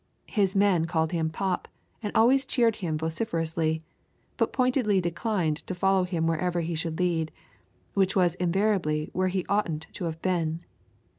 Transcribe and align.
His 0.29 0.55
men 0.55 0.85
called 0.85 1.11
him 1.11 1.29
Pop, 1.29 1.67
and 2.01 2.11
always 2.15 2.43
cheered 2.43 2.77
him 2.77 2.97
vociferously, 2.97 3.81
but 4.35 4.51
pointedly 4.51 4.99
declined 4.99 5.57
to 5.67 5.75
follow 5.75 6.05
him 6.05 6.25
wherever 6.25 6.61
he 6.61 6.73
should 6.73 6.97
lead, 6.97 7.31
which 7.93 8.15
was 8.15 8.33
invariably 8.41 9.11
where 9.13 9.27
he 9.27 9.45
oughtn't 9.45 9.85
to 9.93 10.05
have 10.05 10.19
been. 10.23 10.61